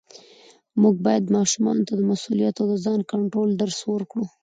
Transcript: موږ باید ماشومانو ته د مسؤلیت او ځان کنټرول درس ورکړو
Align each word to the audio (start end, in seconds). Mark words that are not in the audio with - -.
موږ 0.81 0.95
باید 1.05 1.33
ماشومانو 1.37 1.85
ته 1.87 1.93
د 1.95 2.01
مسؤلیت 2.11 2.55
او 2.63 2.69
ځان 2.85 2.99
کنټرول 3.11 3.49
درس 3.61 3.79
ورکړو 3.93 4.25